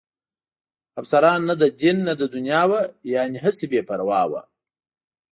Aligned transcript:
افسران 0.99 1.39
نه 1.49 1.55
د 1.61 1.63
دین 1.81 1.97
نه 2.07 2.13
د 2.21 2.23
دنیا 2.35 2.61
وو، 2.69 2.79
یعنې 3.13 3.37
هسې 3.45 3.65
بې 3.71 3.81
پروا 3.87 4.21
ول. 4.29 4.45